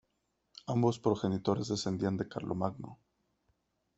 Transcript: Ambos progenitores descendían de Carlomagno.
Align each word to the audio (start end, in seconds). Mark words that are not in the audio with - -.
Ambos 0.65 0.97
progenitores 0.97 1.67
descendían 1.67 2.17
de 2.17 2.27
Carlomagno. 2.27 2.97